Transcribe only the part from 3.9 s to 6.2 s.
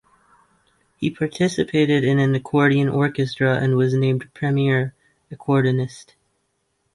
named "premier" accordionist.